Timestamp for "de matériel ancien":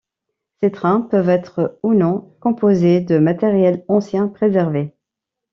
3.01-4.27